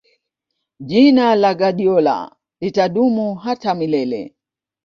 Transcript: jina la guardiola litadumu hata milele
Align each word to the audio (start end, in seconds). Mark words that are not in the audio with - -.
jina 0.79 1.35
la 1.35 1.53
guardiola 1.55 2.35
litadumu 2.61 3.35
hata 3.35 3.75
milele 3.75 4.35